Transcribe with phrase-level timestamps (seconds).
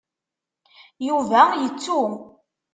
[1.07, 1.99] Yuba yettu.